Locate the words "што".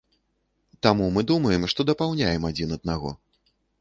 1.73-1.85